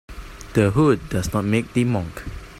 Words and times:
The 0.55 0.71
hood 0.71 1.09
does 1.09 1.31
not 1.31 1.45
make 1.45 1.73
the 1.73 1.83
monk. 1.83 2.23